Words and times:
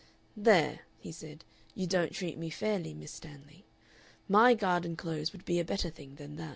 "There," 0.35 0.79
he 0.97 1.11
said, 1.11 1.45
"you 1.75 1.85
don't 1.85 2.11
treat 2.11 2.35
me 2.35 2.49
fairly, 2.49 2.91
Miss 2.95 3.11
Stanley. 3.11 3.65
My 4.27 4.55
garden 4.55 4.95
close 4.95 5.31
would 5.31 5.45
be 5.45 5.59
a 5.59 5.63
better 5.63 5.91
thing 5.91 6.15
than 6.15 6.37
that." 6.37 6.49